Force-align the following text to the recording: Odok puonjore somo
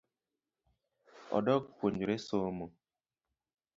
Odok 1.35 1.63
puonjore 1.77 2.15
somo 2.27 2.65